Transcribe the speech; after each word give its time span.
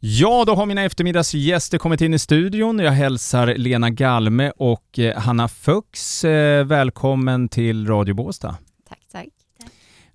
Ja, 0.00 0.44
då 0.46 0.54
har 0.54 0.66
mina 0.66 0.82
eftermiddagsgäster 0.82 1.78
kommit 1.78 2.00
in 2.00 2.14
i 2.14 2.18
studion. 2.18 2.78
Jag 2.78 2.92
hälsar 2.92 3.46
Lena 3.46 3.90
Galme 3.90 4.52
och 4.56 4.98
eh, 4.98 5.18
Hanna 5.18 5.48
Fux. 5.48 6.24
Eh, 6.24 6.64
välkommen 6.64 7.48
till 7.48 7.86
Radio 7.86 8.14
Båstad. 8.14 8.56
Tack, 8.88 9.00
tack. 9.12 9.28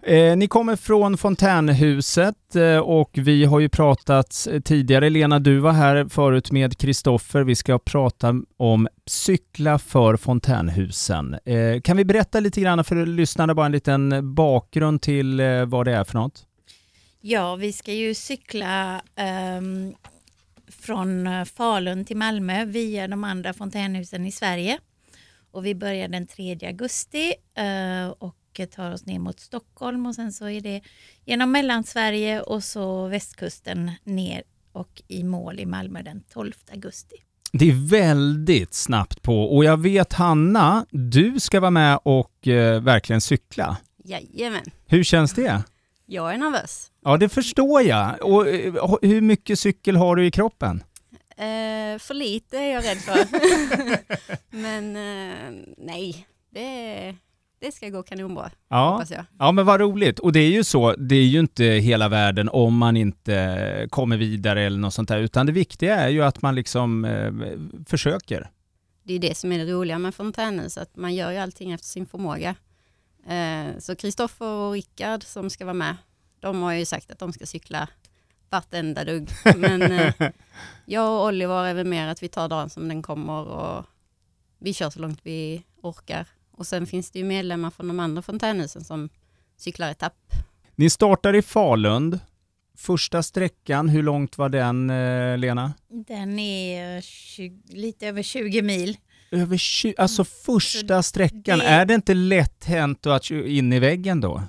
Eh, 0.03 0.37
ni 0.37 0.47
kommer 0.47 0.75
från 0.75 1.17
Fontänhuset 1.17 2.55
eh, 2.55 2.77
och 2.77 3.09
vi 3.13 3.45
har 3.45 3.59
ju 3.59 3.69
pratat 3.69 4.47
tidigare. 4.63 5.09
Lena, 5.09 5.39
du 5.39 5.59
var 5.59 5.71
här 5.71 6.05
förut 6.09 6.51
med 6.51 6.77
Kristoffer. 6.77 7.43
Vi 7.43 7.55
ska 7.55 7.79
prata 7.79 8.35
om 8.57 8.87
cykla 9.05 9.79
för 9.79 10.17
Fontänhusen. 10.17 11.33
Eh, 11.45 11.81
kan 11.81 11.97
vi 11.97 12.05
berätta 12.05 12.39
lite 12.39 12.61
grann 12.61 12.83
för 12.83 13.05
lyssnarna, 13.05 13.55
bara 13.55 13.65
en 13.65 13.71
liten 13.71 14.33
bakgrund 14.35 15.01
till 15.01 15.39
eh, 15.39 15.65
vad 15.65 15.85
det 15.85 15.95
är 15.95 16.03
för 16.03 16.13
något? 16.13 16.43
Ja, 17.25 17.55
vi 17.55 17.73
ska 17.73 17.93
ju 17.93 18.13
cykla 18.13 19.01
um, 19.57 19.95
från 20.67 21.29
Falun 21.45 22.05
till 22.05 22.17
Malmö 22.17 22.65
via 22.65 23.07
de 23.07 23.23
andra 23.23 23.53
fontänhusen 23.53 24.25
i 24.25 24.31
Sverige. 24.31 24.79
Och 25.51 25.65
vi 25.65 25.75
börjar 25.75 26.07
den 26.07 26.27
3 26.27 26.57
augusti 26.61 27.33
uh, 27.59 28.09
och 28.09 28.61
tar 28.71 28.91
oss 28.91 29.05
ner 29.05 29.19
mot 29.19 29.39
Stockholm 29.39 30.05
och 30.05 30.15
sen 30.15 30.33
så 30.33 30.49
är 30.49 30.61
det 30.61 30.81
genom 31.25 31.51
Mellansverige 31.51 32.41
och 32.41 32.63
så 32.63 33.07
västkusten 33.07 33.91
ner 34.03 34.43
och 34.71 35.01
i 35.07 35.23
mål 35.23 35.59
i 35.59 35.65
Malmö 35.65 36.01
den 36.01 36.23
12 36.33 36.53
augusti. 36.71 37.15
Det 37.51 37.69
är 37.69 37.89
väldigt 37.89 38.73
snabbt 38.73 39.21
på 39.21 39.55
och 39.55 39.65
jag 39.65 39.81
vet 39.81 40.13
Hanna, 40.13 40.85
du 40.91 41.39
ska 41.39 41.59
vara 41.59 41.71
med 41.71 41.99
och 42.03 42.47
uh, 42.47 42.79
verkligen 42.79 43.21
cykla. 43.21 43.77
Jajamän. 44.03 44.65
Hur 44.85 45.03
känns 45.03 45.33
det? 45.33 45.63
Jag 46.05 46.33
är 46.33 46.37
nervös. 46.37 46.91
Ja, 47.03 47.17
det 47.17 47.29
förstår 47.29 47.81
jag. 47.81 48.21
Och 48.21 48.45
uh, 48.45 48.95
hur 49.01 49.21
mycket 49.21 49.59
cykel 49.59 49.95
har 49.95 50.15
du 50.15 50.25
i 50.25 50.31
kroppen? 50.31 50.83
Uh, 51.33 51.99
för 51.99 52.13
lite 52.13 52.57
är 52.57 52.73
jag 52.73 52.83
rädd 52.85 52.97
för. 52.97 53.19
Men 54.57 54.93
nej, 55.77 56.27
det 56.49 57.15
det 57.63 57.71
ska 57.71 57.89
gå 57.89 58.03
kanonbra, 58.03 58.51
ja. 58.69 58.91
hoppas 58.91 59.11
jag. 59.11 59.25
Ja, 59.39 59.51
men 59.51 59.65
vad 59.65 59.79
roligt. 59.79 60.19
Och 60.19 60.33
det 60.33 60.39
är 60.39 60.51
ju 60.51 60.63
så, 60.63 60.95
det 60.95 61.15
är 61.15 61.25
ju 61.25 61.39
inte 61.39 61.63
hela 61.63 62.09
världen 62.09 62.49
om 62.49 62.77
man 62.77 62.97
inte 62.97 63.87
kommer 63.89 64.17
vidare 64.17 64.61
eller 64.63 64.77
något 64.77 64.93
sånt 64.93 65.09
där, 65.09 65.19
utan 65.19 65.45
det 65.45 65.51
viktiga 65.51 65.95
är 65.95 66.09
ju 66.09 66.23
att 66.23 66.41
man 66.41 66.55
liksom 66.55 67.05
eh, 67.05 67.31
försöker. 67.85 68.49
Det 69.03 69.13
är 69.13 69.19
det 69.19 69.37
som 69.37 69.51
är 69.51 69.57
det 69.57 69.71
roliga 69.71 69.99
med 69.99 70.15
fontänhus, 70.15 70.77
att 70.77 70.95
man 70.95 71.15
gör 71.15 71.31
ju 71.31 71.37
allting 71.37 71.71
efter 71.71 71.87
sin 71.87 72.05
förmåga. 72.05 72.55
Eh, 73.27 73.77
så 73.79 73.95
Kristoffer 73.95 74.45
och 74.45 74.73
Rickard 74.73 75.23
som 75.23 75.49
ska 75.49 75.65
vara 75.65 75.73
med, 75.73 75.95
de 76.39 76.61
har 76.61 76.73
ju 76.73 76.85
sagt 76.85 77.11
att 77.11 77.19
de 77.19 77.33
ska 77.33 77.45
cykla 77.45 77.87
vartenda 78.49 79.03
dugg. 79.03 79.29
Men 79.57 79.81
eh, 79.81 80.13
jag 80.85 81.19
och 81.19 81.25
Oliver 81.27 81.65
är 81.65 81.73
väl 81.73 81.87
mer 81.87 82.07
att 82.07 82.23
vi 82.23 82.27
tar 82.27 82.49
dagen 82.49 82.69
som 82.69 82.87
den 82.87 83.01
kommer 83.01 83.47
och 83.47 83.85
vi 84.59 84.73
kör 84.73 84.89
så 84.89 84.99
långt 84.99 85.19
vi 85.23 85.63
orkar. 85.81 86.27
Och 86.51 86.67
sen 86.67 86.87
finns 86.87 87.11
det 87.11 87.19
ju 87.19 87.25
medlemmar 87.25 87.69
från 87.69 87.87
de 87.87 87.99
andra 87.99 88.21
fontänhusen 88.21 88.83
som 88.83 89.09
cyklar 89.57 89.91
etapp. 89.91 90.33
Ni 90.75 90.89
startar 90.89 91.35
i 91.35 91.41
Falund. 91.41 92.19
Första 92.77 93.23
sträckan, 93.23 93.89
hur 93.89 94.03
långt 94.03 94.37
var 94.37 94.49
den, 94.49 94.89
eh, 94.89 95.37
Lena? 95.37 95.73
Den 95.87 96.39
är 96.39 97.01
20, 97.01 97.75
lite 97.75 98.07
över 98.07 98.23
20 98.23 98.61
mil. 98.61 98.97
Över 99.33 99.57
20, 99.57 99.93
alltså 99.97 100.23
första 100.23 101.03
sträckan, 101.03 101.59
det... 101.59 101.65
är 101.65 101.85
det 101.85 101.93
inte 101.93 102.13
lätt 102.13 102.65
hänt 102.65 103.05
att 103.05 103.31
in 103.31 103.73
i 103.73 103.79
väggen 103.79 104.21
då? 104.21 104.43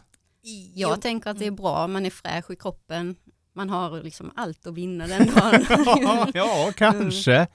Jag 0.75 0.91
jo. 0.91 0.97
tänker 1.03 1.31
att 1.31 1.39
det 1.39 1.47
är 1.47 1.51
bra, 1.51 1.87
man 1.87 2.07
är 2.07 2.11
fräsch 2.11 2.51
i 2.51 2.57
kroppen, 2.57 3.17
man 3.55 3.71
har 3.71 4.03
liksom 4.03 4.33
allt 4.37 4.67
att 4.67 4.75
vinna 4.75 5.07
den 5.07 5.27
dagen. 5.27 5.67
ja, 6.03 6.29
ja, 6.35 6.73
kanske. 6.77 7.47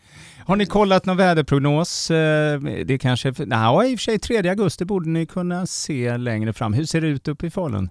Har 0.46 0.56
ni 0.56 0.66
kollat 0.66 1.06
någon 1.06 1.18
väderprognos? 1.18 2.12
Eh, 2.12 2.62
det 2.62 2.94
är 2.94 2.98
kanske, 2.98 3.34
nej, 3.38 3.92
i 3.92 3.96
och 3.96 4.00
för 4.00 4.04
sig 4.04 4.20
3 4.20 4.50
augusti 4.50 4.86
borde 4.86 5.10
ni 5.10 5.26
kunna 5.26 5.66
se 5.66 6.18
längre 6.18 6.54
fram. 6.54 6.74
Hur 6.74 6.86
ser 6.86 7.02
det 7.02 7.08
ut 7.08 7.28
uppe 7.28 7.48
i 7.48 7.50
Falun? 7.50 7.90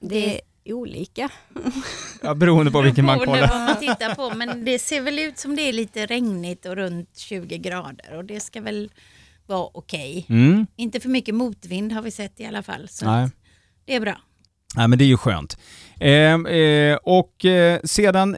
Det 0.00 0.40
olika. 0.72 1.28
Ja, 2.22 2.34
beroende 2.34 2.72
på 2.72 2.80
vilken 2.80 3.04
man 3.04 3.18
kollar. 3.18 3.48
vad 3.48 3.60
man 3.60 3.80
tittar 3.80 4.14
på, 4.14 4.36
men 4.36 4.64
det 4.64 4.78
ser 4.78 5.00
väl 5.00 5.18
ut 5.18 5.38
som 5.38 5.56
det 5.56 5.62
är 5.62 5.72
lite 5.72 6.06
regnigt 6.06 6.66
och 6.66 6.76
runt 6.76 7.16
20 7.16 7.58
grader 7.58 8.16
och 8.16 8.24
det 8.24 8.40
ska 8.40 8.60
väl 8.60 8.90
vara 9.46 9.68
okej. 9.72 10.24
Okay. 10.28 10.36
Mm. 10.36 10.66
Inte 10.76 11.00
för 11.00 11.08
mycket 11.08 11.34
motvind 11.34 11.92
har 11.92 12.02
vi 12.02 12.10
sett 12.10 12.40
i 12.40 12.46
alla 12.46 12.62
fall, 12.62 12.88
så 12.88 13.30
det 13.84 13.94
är 13.94 14.00
bra. 14.00 14.18
Ja, 14.76 14.86
men 14.86 14.98
det 14.98 15.04
är 15.04 15.06
ju 15.06 15.16
skönt. 15.16 15.58
Eh, 16.00 16.34
eh, 16.34 16.96
och 17.02 17.44
eh, 17.44 17.80
sedan, 17.84 18.36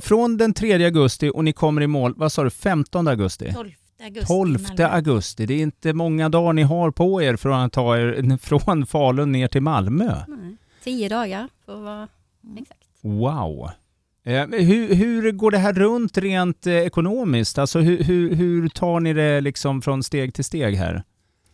från 0.00 0.36
den 0.36 0.54
3 0.54 0.84
augusti 0.84 1.30
och 1.34 1.44
ni 1.44 1.52
kommer 1.52 1.82
i 1.82 1.86
mål, 1.86 2.14
vad 2.16 2.32
sa 2.32 2.44
du, 2.44 2.50
15 2.50 3.08
augusti? 3.08 3.52
12 3.52 3.70
augusti. 4.02 4.26
12 4.26 4.66
augusti, 4.80 5.46
det 5.46 5.54
är 5.54 5.62
inte 5.62 5.92
många 5.92 6.28
dagar 6.28 6.52
ni 6.52 6.62
har 6.62 6.90
på 6.90 7.22
er 7.22 7.36
från 7.36 7.60
att 7.60 7.72
ta 7.72 7.98
er 7.98 8.36
från 8.42 8.86
Falun 8.86 9.32
ner 9.32 9.48
till 9.48 9.62
Malmö. 9.62 10.16
Nej, 10.28 10.56
tio 10.84 11.08
dagar 11.08 11.48
för 11.64 11.76
att 11.76 11.82
vara 11.82 12.08
exakt. 12.58 12.88
Wow. 13.00 13.70
Eh, 14.24 14.46
hur, 14.46 14.94
hur, 14.94 15.32
går 15.32 15.50
det 15.50 15.58
här 15.58 15.72
runt 15.72 16.18
rent 16.18 16.66
eh, 16.66 16.74
ekonomiskt? 16.74 17.58
Alltså 17.58 17.78
hur, 17.78 18.02
hur, 18.02 18.34
hur, 18.34 18.68
tar 18.68 19.00
ni 19.00 19.12
det 19.12 19.40
liksom 19.40 19.82
från 19.82 20.02
steg 20.02 20.34
till 20.34 20.44
steg 20.44 20.74
här? 20.74 21.02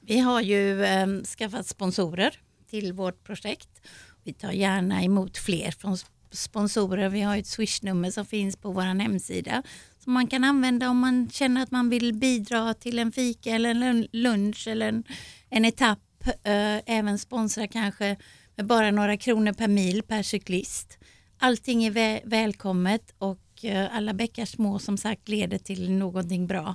Vi 0.01 0.19
har 0.19 0.41
ju 0.41 0.85
eh, 0.85 1.07
skaffat 1.39 1.67
sponsorer 1.67 2.35
till 2.71 2.93
vårt 2.93 3.25
projekt 3.25 3.81
vi 4.29 4.35
tar 4.35 4.53
gärna 4.53 5.03
emot 5.03 5.39
fler 5.39 5.71
från 5.71 5.97
sponsorer. 6.31 7.09
Vi 7.09 7.21
har 7.21 7.37
ett 7.37 7.47
swishnummer 7.47 8.11
som 8.11 8.27
finns 8.27 8.57
på 8.57 8.73
vår 8.73 8.83
hemsida 8.83 9.63
som 10.05 10.13
man 10.13 10.27
kan 10.27 10.45
använda 10.45 10.91
om 10.91 10.99
man 10.99 11.31
känner 11.31 11.63
att 11.63 11.71
man 11.71 11.91
vill 11.91 12.15
bidra 12.15 12.75
till 12.75 12.99
en 12.99 13.13
fika 13.13 13.51
eller 13.51 13.71
en 13.71 14.07
lunch 14.13 14.69
eller 14.69 14.89
en, 14.89 15.05
en 15.51 15.65
etapp. 15.65 15.99
Eh, 16.27 16.79
även 16.87 17.19
sponsra 17.19 17.67
kanske 17.67 18.17
med 18.59 18.67
bara 18.67 18.91
några 18.91 19.17
kronor 19.17 19.53
per 19.53 19.69
mil 19.69 20.03
per 20.03 20.23
cyklist. 20.23 20.99
Allting 21.39 21.85
är 21.85 21.91
vä 21.91 22.21
välkommet 22.25 23.15
och 23.19 23.65
eh, 23.65 23.97
alla 23.97 24.15
bäckar 24.15 24.45
små 24.45 24.79
som 24.79 24.97
sagt 24.97 25.29
leder 25.29 25.59
till 25.59 25.91
någonting 25.91 26.47
bra. 26.47 26.75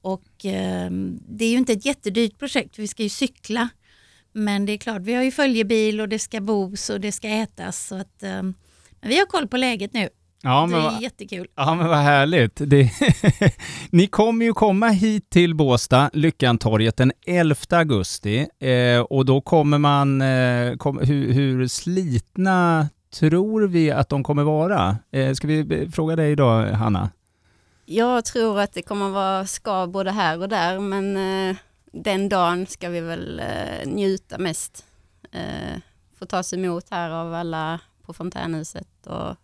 Och 0.00 0.44
eh, 0.44 0.90
det 1.28 1.44
är 1.44 1.50
ju 1.50 1.56
inte 1.56 1.72
ett 1.72 1.86
jättedyrt 1.86 2.38
projekt, 2.38 2.78
vi 2.78 2.88
ska 2.88 3.02
ju 3.02 3.08
cykla. 3.08 3.68
Men 4.32 4.66
det 4.66 4.72
är 4.72 4.78
klart, 4.78 5.02
vi 5.02 5.14
har 5.14 5.22
ju 5.22 5.30
följebil 5.30 6.00
och 6.00 6.08
det 6.08 6.18
ska 6.18 6.40
bos 6.40 6.90
och 6.90 7.00
det 7.00 7.12
ska 7.12 7.28
ätas. 7.28 7.86
Så 7.86 7.94
att, 7.94 8.22
eh, 8.22 8.42
men 9.00 9.08
vi 9.08 9.18
har 9.18 9.26
koll 9.26 9.48
på 9.48 9.56
läget 9.56 9.92
nu. 9.92 10.08
Ja, 10.42 10.66
det 10.70 10.76
är 10.76 10.80
va, 10.80 10.98
jättekul. 11.00 11.46
Ja, 11.54 11.74
men 11.74 11.88
vad 11.88 11.98
härligt. 11.98 12.52
Det, 12.56 12.90
ni 13.90 14.06
kommer 14.06 14.44
ju 14.44 14.52
komma 14.52 14.88
hit 14.88 15.30
till 15.30 15.54
Båstad, 15.54 16.10
Lyckantorget, 16.12 16.96
den 16.96 17.12
11 17.26 17.56
augusti. 17.70 18.46
Eh, 18.58 19.00
och 19.00 19.24
då 19.24 19.40
kommer 19.40 19.78
man... 19.78 20.22
Eh, 20.22 20.76
kom, 20.76 20.98
hur, 20.98 21.32
hur, 21.32 21.68
slitna 21.68 22.88
tror 23.14 23.66
vi 23.66 23.90
att 23.90 24.08
de 24.08 24.22
kommer 24.22 24.42
vara? 24.42 24.96
Eh, 25.12 25.32
ska 25.32 25.46
vi 25.46 25.90
fråga 25.90 26.16
dig 26.16 26.36
då, 26.36 26.48
Hanna? 26.72 27.10
Jag 27.84 28.24
tror 28.24 28.60
att 28.60 28.72
det 28.72 28.82
kommer 28.82 29.08
vara 29.08 29.46
skav 29.46 29.90
både 29.90 30.10
här 30.10 30.40
och 30.40 30.48
där, 30.48 30.78
men 30.78 31.16
eh, 31.16 31.56
den 31.92 32.28
dagen 32.28 32.66
ska 32.66 32.88
vi 32.88 33.00
väl 33.00 33.40
eh, 33.40 33.86
njuta 33.86 34.38
mest. 34.38 34.84
Eh, 35.32 35.80
få 36.18 36.26
tas 36.26 36.52
emot 36.52 36.84
här 36.90 37.10
av 37.10 37.34
alla 37.34 37.80
på 38.02 38.12
fontänhuset. 38.12 39.06
Och, 39.06 39.36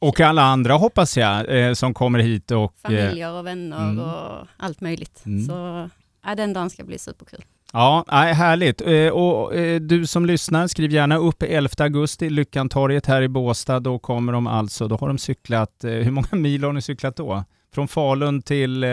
och 0.00 0.20
alla 0.20 0.42
andra 0.42 0.74
hoppas 0.74 1.16
jag 1.16 1.66
eh, 1.68 1.72
som 1.72 1.94
kommer 1.94 2.18
hit. 2.18 2.50
Och, 2.50 2.62
eh, 2.62 2.70
familjer 2.82 3.32
och 3.32 3.46
vänner 3.46 3.90
mm. 3.90 3.98
och 3.98 4.46
allt 4.56 4.80
möjligt. 4.80 5.22
Mm. 5.26 5.46
Så 5.46 5.88
ja, 6.24 6.34
den 6.34 6.52
dagen 6.52 6.70
ska 6.70 6.84
bli 6.84 6.98
superkul. 6.98 7.44
Ja, 7.72 8.04
härligt. 8.10 8.80
Eh, 8.80 9.08
och 9.08 9.52
du 9.80 10.06
som 10.06 10.26
lyssnar, 10.26 10.66
skriv 10.66 10.92
gärna 10.92 11.16
upp 11.16 11.42
11 11.42 11.70
augusti, 11.78 12.30
Lyckantorget 12.30 13.06
här 13.06 13.22
i 13.22 13.28
Båstad. 13.28 13.80
Då 13.80 13.98
kommer 13.98 14.32
de 14.32 14.46
alltså, 14.46 14.88
då 14.88 14.96
har 14.96 15.08
de 15.08 15.18
cyklat, 15.18 15.76
hur 15.82 16.10
många 16.10 16.28
mil 16.32 16.64
har 16.64 16.72
ni 16.72 16.82
cyklat 16.82 17.16
då? 17.16 17.44
Från 17.74 17.88
Falun 17.88 18.42
till 18.42 18.86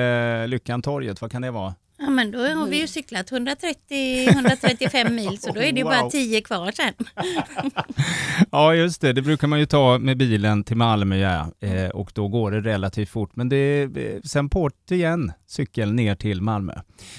Lyckantorget, 0.48 1.22
vad 1.22 1.32
kan 1.32 1.42
det 1.42 1.52
vara? 1.52 1.74
Ja 2.00 2.10
men 2.10 2.32
då 2.32 2.40
har 2.40 2.68
vi 2.68 2.76
ju 2.76 2.82
mm. 2.82 2.88
cyklat 2.88 3.32
130-135 3.32 5.10
mil 5.10 5.38
så 5.40 5.52
då 5.52 5.62
är 5.62 5.72
det 5.72 5.84
wow. 5.84 5.92
bara 5.92 6.10
10 6.10 6.42
kvar 6.42 6.72
sen. 6.72 6.94
ja 8.52 8.76
just 8.76 9.02
det, 9.02 9.14
det 9.14 9.22
brukar 9.22 9.48
man 9.48 9.60
ju 9.60 9.66
ta 9.66 9.98
med 9.98 10.18
bilen 10.18 10.64
till 10.64 10.78
Malmö 10.78 11.18
ja. 11.18 11.52
Eh, 11.60 11.90
och 11.90 12.12
då 12.16 12.28
går 12.28 12.52
det 12.52 12.62
relativt 12.62 13.10
fort. 13.10 13.36
Men 13.36 13.50
det 13.50 13.58
är 13.58 14.28
sen 14.28 14.50
port 14.50 14.92
igen, 14.92 15.32
cykel 15.48 15.94
ner 15.94 16.16
till 16.16 16.42
Malmö. 16.42 16.74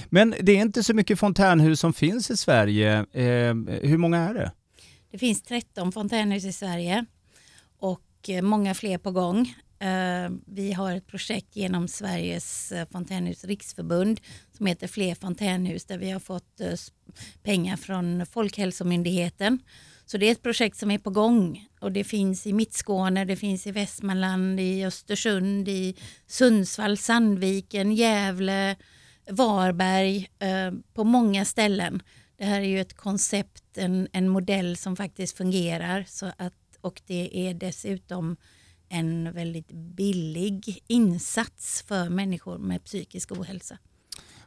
Men 0.08 0.34
det 0.40 0.52
är 0.52 0.60
inte 0.60 0.82
så 0.82 0.94
mycket 0.94 1.18
fontänhus 1.18 1.80
som 1.80 1.92
finns 1.92 2.30
i 2.30 2.36
Sverige. 2.36 2.98
Eh, 3.12 3.54
hur 3.82 3.96
många 3.96 4.18
är 4.18 4.34
det? 4.34 4.52
Det 5.10 5.18
finns 5.18 5.42
13 5.42 5.92
fontänhus 5.92 6.44
i 6.44 6.52
Sverige 6.52 7.04
och 7.78 8.28
eh, 8.28 8.42
många 8.42 8.74
fler 8.74 8.98
på 8.98 9.10
gång. 9.10 9.54
Eh, 9.80 10.30
vi 10.46 10.72
har 10.72 10.92
ett 10.92 11.06
projekt 11.06 11.56
genom 11.56 11.88
Sveriges 11.88 12.72
eh, 12.72 12.88
fontänhus 12.88 13.44
riksförbund 13.44 14.20
som 14.56 14.66
heter 14.66 14.86
Fler 14.86 15.14
fontänhus 15.14 15.84
där 15.84 15.98
vi 15.98 16.10
har 16.10 16.20
fått 16.20 16.60
eh, 16.60 16.74
pengar 17.42 17.76
från 17.76 18.26
Folkhälsomyndigheten 18.26 19.58
Så 20.06 20.18
det 20.18 20.26
är 20.26 20.32
ett 20.32 20.42
projekt 20.42 20.76
som 20.76 20.90
är 20.90 20.98
på 20.98 21.10
gång 21.10 21.68
och 21.80 21.92
det 21.92 22.04
finns 22.04 22.46
i 22.46 22.52
Mittskåne, 22.52 23.24
det 23.24 23.36
finns 23.36 23.66
i 23.66 23.72
Västmanland, 23.72 24.60
i 24.60 24.84
Östersund, 24.84 25.68
i 25.68 25.96
Sundsvall, 26.26 26.98
Sandviken, 26.98 27.92
Gävle, 27.92 28.76
Varberg, 29.30 30.28
på 30.94 31.04
många 31.04 31.44
ställen. 31.44 32.02
Det 32.38 32.44
här 32.44 32.60
är 32.60 32.64
ju 32.64 32.80
ett 32.80 32.96
koncept, 32.96 33.78
en, 33.78 34.08
en 34.12 34.28
modell 34.28 34.76
som 34.76 34.96
faktiskt 34.96 35.36
fungerar 35.36 36.04
så 36.08 36.26
att, 36.36 36.78
och 36.80 37.02
det 37.06 37.48
är 37.48 37.54
dessutom 37.54 38.36
en 38.88 39.32
väldigt 39.32 39.72
billig 39.72 40.82
insats 40.86 41.84
för 41.88 42.08
människor 42.08 42.58
med 42.58 42.84
psykisk 42.84 43.32
ohälsa. 43.32 43.78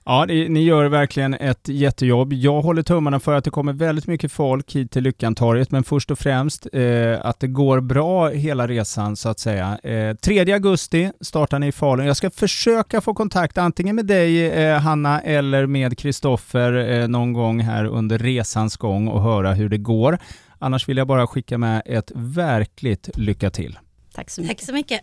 Ja, 0.05 0.25
ni 0.25 0.63
gör 0.63 0.85
verkligen 0.85 1.33
ett 1.33 1.67
jättejobb. 1.67 2.33
Jag 2.33 2.61
håller 2.61 2.83
tummarna 2.83 3.19
för 3.19 3.33
att 3.33 3.43
det 3.43 3.49
kommer 3.49 3.73
väldigt 3.73 4.07
mycket 4.07 4.31
folk 4.31 4.75
hit 4.75 4.91
till 4.91 5.03
Lyckantorget, 5.03 5.71
men 5.71 5.83
först 5.83 6.11
och 6.11 6.19
främst 6.19 6.67
eh, 6.73 7.25
att 7.25 7.39
det 7.39 7.47
går 7.47 7.81
bra 7.81 8.29
hela 8.29 8.67
resan 8.67 9.15
så 9.15 9.29
att 9.29 9.39
säga. 9.39 9.79
Eh, 9.83 10.15
3 10.15 10.53
augusti 10.53 11.11
startar 11.21 11.59
ni 11.59 11.67
i 11.67 11.71
Falun. 11.71 12.05
Jag 12.05 12.17
ska 12.17 12.29
försöka 12.29 13.01
få 13.01 13.13
kontakt 13.13 13.57
antingen 13.57 13.95
med 13.95 14.05
dig 14.05 14.51
eh, 14.51 14.79
Hanna 14.79 15.21
eller 15.21 15.65
med 15.65 15.97
Kristoffer 15.97 16.73
eh, 16.73 17.07
någon 17.07 17.33
gång 17.33 17.59
här 17.59 17.85
under 17.85 18.17
resans 18.17 18.77
gång 18.77 19.07
och 19.07 19.21
höra 19.21 19.53
hur 19.53 19.69
det 19.69 19.77
går. 19.77 20.17
Annars 20.59 20.89
vill 20.89 20.97
jag 20.97 21.07
bara 21.07 21.27
skicka 21.27 21.57
med 21.57 21.81
ett 21.85 22.11
verkligt 22.15 23.09
lycka 23.17 23.49
till. 23.49 23.79
Tack 24.13 24.30
så 24.30 24.42
mycket. 24.42 24.58
Tack 24.58 24.66
så 24.66 24.74
mycket. 24.74 25.02